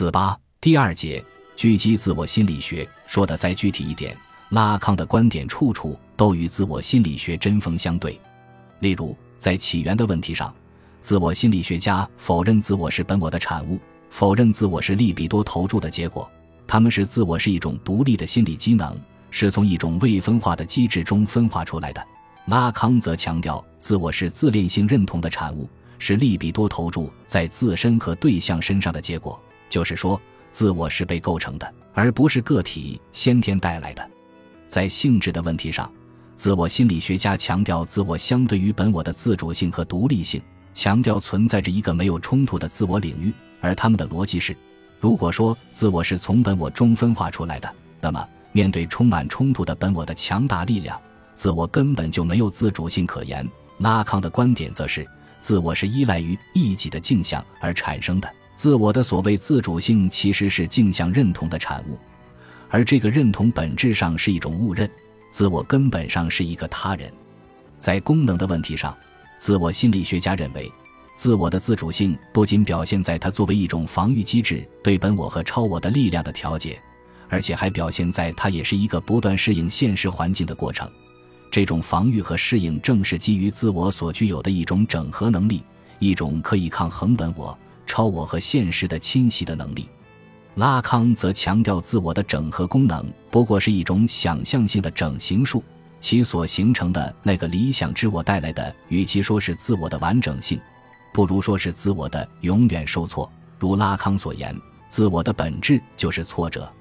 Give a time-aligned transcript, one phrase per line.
[0.00, 1.22] 四八第二节
[1.58, 4.16] 狙击自我心理学说的再具体一点，
[4.48, 8.18] 拉康的观点处处都与自我心理学针锋相对。
[8.78, 10.54] 例如，在起源的问题上，
[11.02, 13.78] 自我心理学家否认自我是本我的产物，
[14.08, 16.26] 否认自我是利比多投注的结果。
[16.66, 18.98] 他们是自我是一种独立的心理机能，
[19.30, 22.02] 是从一种未分化的机制中分化出来的。
[22.46, 29.38] 拉康则强调自我是自恋性认同的产物，是利比多投注在自身和对象身上的结果。
[29.70, 34.10] 就是说，自我是被构成的，而不是个体先天带来的。
[34.68, 35.90] 在性质的问题上。
[36.36, 40.40] 自我心理学家强调自我相对于本我的自主性和独立性，
[40.72, 43.30] 强调存在着一个没有冲突的自我领域。
[43.60, 44.56] 而他们的逻辑是：
[45.00, 50.98] 如果说自我是从本我中分化出来的，那么面对充满冲突的本我的强大力量，
[51.34, 53.46] 自我根本就没有自主性可言。
[53.76, 55.06] 拉康的观点则是：
[55.40, 61.98] 自我是依赖于异己的镜像而产生的，自我的所谓自主性其实是镜像认同的产物，
[62.68, 64.86] 而这个认同本质上是一种误认。
[65.30, 67.10] 自我根本上是一个他人，
[67.78, 68.94] 在功能的问题上，
[69.38, 70.70] 自我心理学家认为，
[71.16, 76.78] 自我的自主性不仅表现在它作为一种防御机制对本我和超我的力量的调节，
[77.30, 80.86] 而且还表现在它也是一个不断适应现实环境的过程。
[81.50, 85.62] 这种防御和适应正是基于自我所具有的一种整合能力，
[85.98, 87.58] 一种可以抗衡本我、
[87.90, 89.88] 超我和现实的侵袭的能力。
[90.54, 95.60] 拉康则强调，自我的整合功能不过是一种想象性的整形术，
[95.98, 100.60] 其所形成的那个理想之我带来的，与其说是自我的完整性，
[101.12, 103.28] 不如说是自我的永远受挫。
[103.58, 104.56] 如拉康所言，
[104.88, 106.72] 自我的本质就是挫折，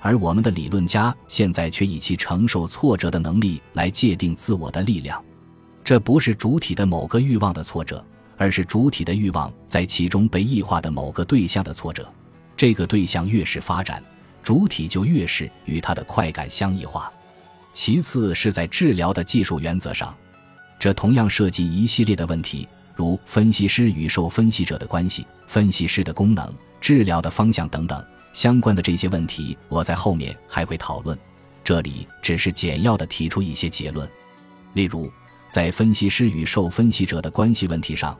[0.00, 5.24] 而我们的理论家现在却以其承受挫折的能力来界定自我的力量。
[5.84, 8.04] 这不是主体的某个欲望的挫折，
[8.36, 12.10] 而是主体的欲望在其中被异化的某个对象的挫折。
[12.56, 14.02] 这个对象越是发展，
[14.42, 17.12] 主体就越是与它的快感相异化。
[17.72, 20.16] 其次是在治疗的技术原则上，
[20.78, 26.50] 这同样涉及一系列的问题，如分析师与受分析者的关系、分析师的功能、
[26.80, 28.02] 治疗的方向等等
[28.32, 31.18] 相关的这些问题，我在后面还会讨论。
[31.62, 34.08] 这里只是简要的提出一些结论。
[34.72, 35.10] 例如，
[35.48, 38.16] 在分析师与受分析者的关系问题上，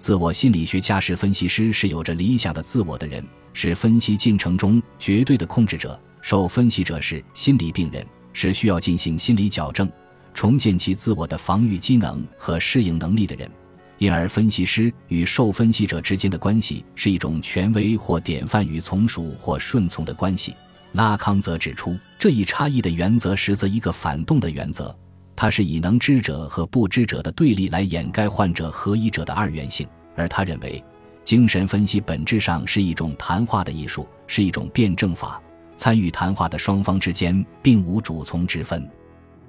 [0.00, 3.22] 自我心理学家是分析师是有着理想的自我的人。
[3.52, 9.90] 是分析进程中绝对的控制者，受分析者是心理病人，是需要进行心理矫正、
[10.32, 13.50] 重建其自我的防御机能和适应能力的人。
[13.98, 20.54] 因而，分析师与受分析者之间的关系是一种权威或典范与从属或顺从的关系。
[20.92, 24.96] 拉康则指出，这一差异的原则实则一个反动的原则，
[25.40, 30.84] 它是以能知者和不知者的对立来掩盖患者合一者的二元性，而他认为。
[31.24, 35.40] 精神分析本质上是一种谈话的艺术，是一种辩证法。
[35.78, 38.86] 参与谈话的双方之间并无主从之分，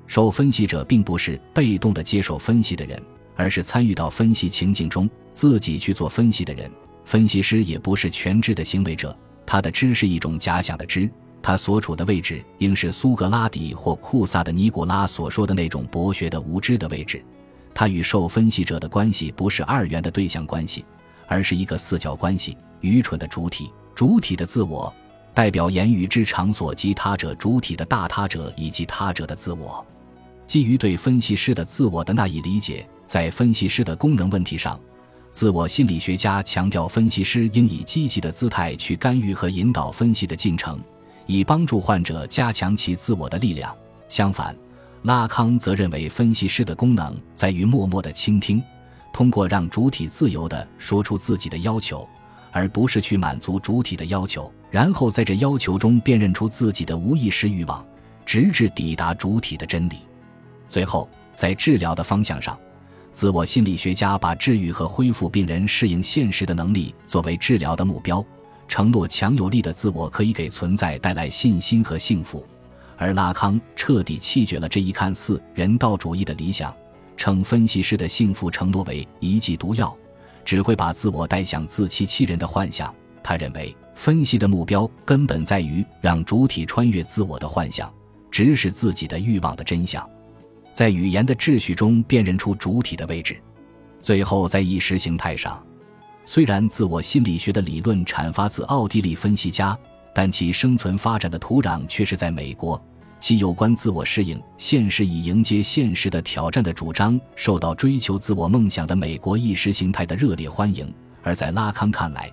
[0.07, 2.97] 受分析者并不是被动的接受分析的人，
[3.35, 6.71] 而是参与到分析情境中自己去做分析的人。
[7.03, 9.13] 分析师也不是全知的行为者，
[9.45, 17.23] 他的知是一种假想的知，他所处的位置应是苏格拉底或库萨的尼古拉所说的那种博学的无知的位置。
[17.73, 20.85] 他与受分析者的关系不是二元的对象关系。
[21.27, 24.93] 而是一个四角关系，愚蠢的主体，主体的自我，
[25.33, 29.85] 代表言语之场所及他者主体的大他者以及他者的自我。
[30.45, 34.77] 基于对分析师的自我的那一理解，在分析师的功能问题上，
[35.29, 40.77] 自我心理学家强调分析师应以积极的姿态去干预和引导分析的进程，
[41.31, 43.73] 以帮助患者加强其自我的力量。
[44.09, 44.55] 相反，
[45.03, 48.61] 拉康则认为分析师的功能在于默默的倾听。
[49.13, 52.07] 通过让主体自由地说出自己的要求，
[52.51, 57.85] 而不是去满足主体的要求，然后在这要求中辨认出自己的无意识欲望，
[58.25, 59.95] 直至抵达主体的真理。
[60.69, 62.57] 最后，在治疗的方向上，
[63.11, 68.25] 自我心理学家把治愈和恢复病人适应现实的能力作为治疗的目标，
[68.71, 72.47] 承诺强有力的自我可以给存在带来信心和幸福。
[72.95, 76.73] 而拉康彻底弃绝了这一看似人道主义的理想。
[77.17, 79.93] 称分析师的幸福承诺为一剂毒药，
[80.45, 82.95] 只会把自我带向自欺欺人的幻想。
[83.21, 87.93] 他认为，分析的目标根本在于让主体穿越自我的幻想，
[88.31, 90.09] 直视自己的欲望的真相，
[90.71, 93.37] 在语言的秩序中辨认出主体的位置。
[94.01, 95.61] 最后，在意识形态上，
[96.23, 99.77] 虽然自我心理学的理论阐发自奥地利分析家，
[100.13, 102.81] 但其生存发展的土壤却是在美国。
[103.19, 110.91] 其有关自我适应、现实以迎接现实的挑战的主张，受到追求自我梦想的美国意识形态的热烈欢迎。
[111.21, 112.31] 而在拉康看来，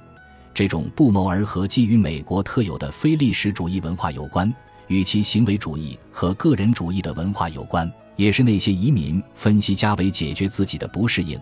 [0.54, 4.50] 这种不谋而合、基于美国特有的非历史主义文化有关，
[4.86, 11.38] 与其行为主义和个人主义的文化有关，也是那些移民分析家为解决自己的不适应，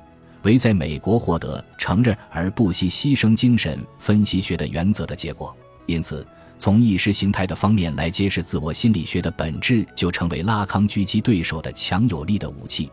[0.46, 5.54] 为在美国获得承认而不惜牺牲精神分析学的原则的结果。
[5.86, 6.24] 因此，
[6.56, 12.88] 从意识形态的方面来揭示自我心理学的本质，就成为拉康狙击对手的强有力的武器。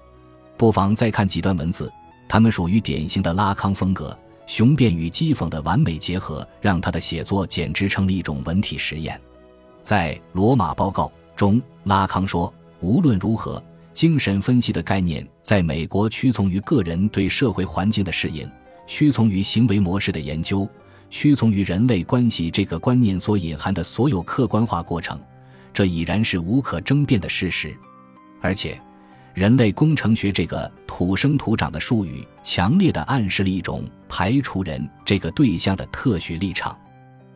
[0.58, 1.94] 不妨再看几段文字，
[2.28, 4.18] 他们属于典型的拉康风格。
[4.48, 9.20] 雄辩与讥讽的完美结合，让他的写作简直成了一种文体实验。
[9.84, 11.06] 在《罗马报告》
[11.38, 12.52] 中，拉康说
[12.82, 13.64] ：“无论如何，
[13.94, 18.50] 精神分析的概念在美国屈从于个人对社会环境的适应，
[18.88, 20.68] 屈从于行为模式的研究，
[21.10, 25.20] 屈从于人类关系这个观念所隐含的所有客观化过程。
[25.72, 27.76] 这已然是无可争辩的事实，
[28.42, 28.80] 而且。”
[29.34, 36.78] 人类工程学这个土生土长的术语，强烈的暗示了一种排除人这个对象的特许立场。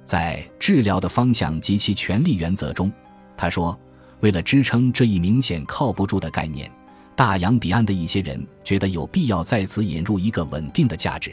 [0.06, 2.94] 在治疗的方向及其权利原则中，
[3.36, 3.76] 他说
[4.20, 6.72] ：“为了支撑这一明显靠不住的概念，
[7.16, 11.32] 大洋彼岸的一些人觉得有必要在此引入一个稳定的价值，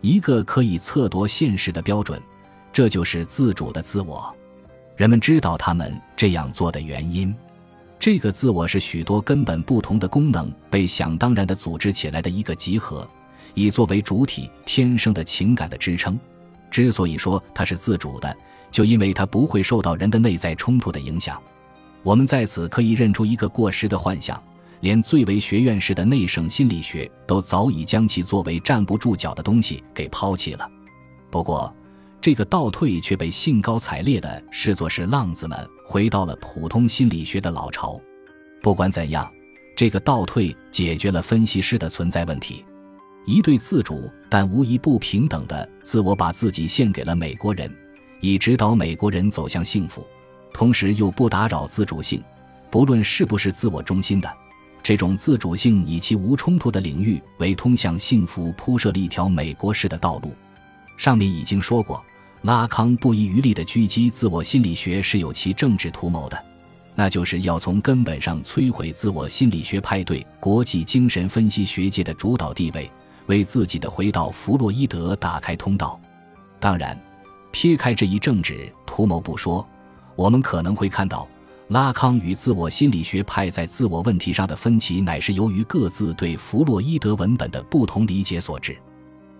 [0.00, 2.20] 一个可以测度现实的标准，
[2.72, 4.34] 这就是自主的自我。
[4.96, 7.34] 人们知道他们这样做的原因。”
[7.98, 13.08] 这个自我是许多根本不同的功能被想当然地组织起来的一个集合，
[13.54, 16.18] 以作为主体天生的情感的支撑。
[16.70, 18.36] 之所以说它是自主的，
[18.70, 21.40] 就因为它不会受到人的内在冲突的影响。
[22.04, 24.40] 我们在此可以认出一个过时的幻想，
[24.80, 30.70] 连最为学院式的内省心理学都早已将其作为站不住脚的东西给抛弃了。
[31.30, 31.74] 不过，
[32.20, 37.98] 这个倒退却被兴高采烈地视作是浪子们回到了普通心理学的老巢。
[38.62, 39.30] 不管怎样，
[39.74, 42.64] 这个倒退解决了分析师的存在问题。
[43.26, 47.74] 一对自主但无疑不平等的自我，把自己献给了美国人，
[48.20, 50.06] 以指导美国人走向幸福，
[50.54, 52.22] 同时又不打扰自主性，
[52.70, 54.36] 不论是不是自我中心的。
[54.82, 60.32] 这种自主性以其无冲突的领域为通向幸福铺设了一条美国式的道路。
[60.96, 62.02] 上面已经说过。
[62.42, 66.44] 拉康不遗余力的狙击自我心理学是有其政治图谋的，
[66.94, 72.90] 那就是要从根本上摧毁自我心理学派对国际精神分析学界的主导地位，
[73.28, 75.98] 为自己的回到弗洛伊德打开通道。
[76.60, 77.02] 当然，
[77.50, 79.66] 撇开这一政治图谋不说，
[80.16, 81.28] 我们可能会看到，
[81.68, 88.76] 拉康与自我心理学派在自我问题上的分歧，乃是由于各自对弗洛伊德文本的不同理解所致。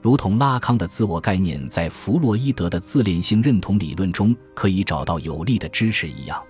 [0.02, 6.42] 如同拉康的自我概念在弗洛伊德的自恋性认同理论中可以找到有力的支持一样，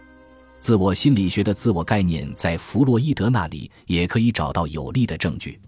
[0.59, 5.61] 自我心理学的自我概念在弗洛伊德那里也可以找到有力的证据。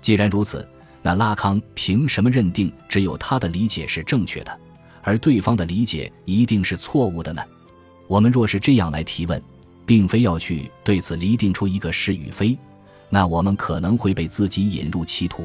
[0.00, 0.66] 既然如此，
[1.02, 4.60] 那拉康凭什么认定只有他的理解是正确的，
[5.02, 7.42] 而对方的理解一定是错误的呢？
[8.06, 9.40] 我们若是这样来提问，
[9.84, 12.56] 并非要去对此厘定出一个是与非，
[13.08, 15.44] 那我们可能会被自己引入歧途。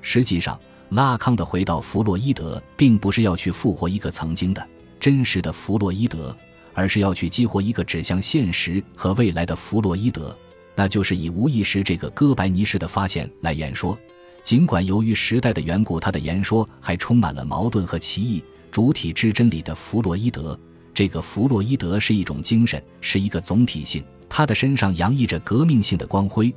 [0.00, 0.58] 实际上，
[0.90, 4.66] 拉康的回到弗洛伊德，并不是要去复活一个曾经的
[4.98, 6.36] 真实的弗洛伊德，
[6.74, 10.36] 而是要去激活一个指向现实和未来的弗洛伊德，
[10.74, 13.96] 那就是以无意识这个哥白尼式的发现来言说。
[14.42, 18.42] 尽管由于时代的缘故，他的言说还充满了矛盾和歧义。
[18.72, 20.58] 主体之真理的弗洛伊德，
[20.94, 26.54] 这个弗洛伊德是一种精神，是一个总体性，他的身上洋溢着革命性的光辉。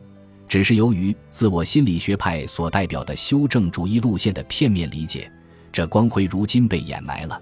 [0.47, 5.31] 只是由于自我心理学派所代表的修正主义路线的片面理解，
[5.71, 7.41] 这光辉如今被掩埋了。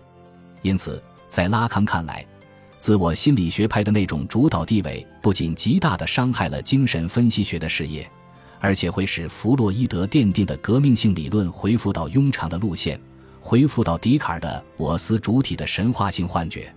[0.61, 2.25] 因此，在拉康看来，
[2.77, 8.09] 自我心理学派的那种主导地位不仅极大地伤害了精神分析学的事业，
[8.59, 12.97] 而且会使弗洛伊德奠定的革命性理论恢复到庸常的路线，
[13.41, 16.73] 恢复到笛卡尔的“我思主体”的神话性幻觉。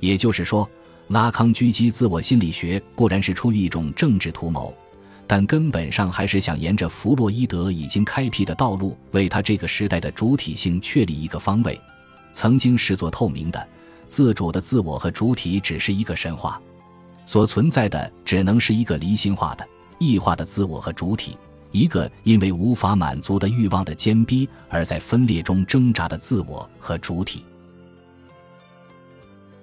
[0.00, 0.68] 也就是说，
[1.08, 4.74] 拉康狙击自我心理学固然是出于一种政治图谋。
[5.26, 11.80] 但根本上还是想沿着弗洛伊德已经开辟的道路，为他这个时代的主体性确立一个方位。
[12.32, 13.68] 曾经视作透明的、
[14.08, 16.60] 自主的自我和主体，只是一个神话，
[17.26, 19.64] 所存在的只能是一个离心化的、
[20.00, 21.36] 异化的自我和主体，
[21.70, 27.44] 一个因为无法满足的欲望的坚逼而在分裂中挣扎的自我和主体。